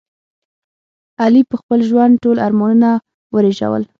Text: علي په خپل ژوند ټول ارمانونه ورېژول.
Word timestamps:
علي 1.23 1.41
په 1.49 1.55
خپل 1.61 1.79
ژوند 1.89 2.13
ټول 2.23 2.37
ارمانونه 2.47 2.89
ورېژول. 3.35 3.83